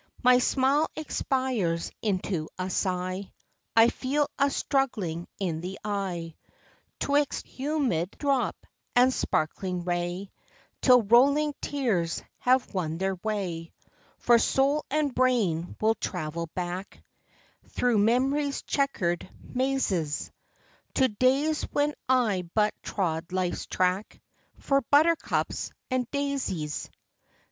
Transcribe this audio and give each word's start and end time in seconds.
My 0.23 0.39
smile 0.39 0.87
expires 0.95 1.91
into 2.01 2.49
a 2.57 2.71
sigh, 2.71 3.31
I 3.75 3.89
feel 3.89 4.27
a.struggling 4.39 5.27
in 5.37 5.61
the 5.61 5.77
eye, 5.83 6.33
ŌĆÖTwixt 6.99 7.45
humid 7.45 8.09
drop 8.17 8.55
and 8.95 9.13
sparkling 9.13 9.83
ray, 9.83 10.31
Till 10.81 11.03
rolling 11.03 11.53
tears 11.61 12.23
have 12.39 12.73
won 12.73 12.97
their 12.97 13.13
way; 13.13 13.73
For 14.17 14.39
soul 14.39 14.83
and 14.89 15.13
brain 15.13 15.75
will 15.79 15.93
travel 15.93 16.47
back 16.55 17.03
Through 17.67 17.99
MemoryŌĆÖs 17.99 18.63
chequered 18.65 19.29
mazes, 19.53 20.31
To 20.95 21.09
days 21.09 21.61
when 21.71 21.93
I 22.09 22.49
but 22.55 22.73
trod 22.81 23.27
LifeŌĆÖs 23.27 23.69
track 23.69 24.19
For 24.57 24.81
ŌĆ£ 24.81 24.85
Buttercups 24.89 25.69
and 25.91 26.09
Daisies. 26.09 26.89